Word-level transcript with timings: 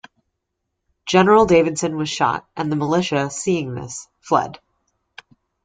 General 1.05 1.45
Davidson 1.45 1.95
was 1.95 2.09
shot, 2.09 2.49
and 2.57 2.71
the 2.71 2.75
militia, 2.75 3.29
seeing 3.29 3.75
this, 3.75 4.07
fled. 4.19 4.57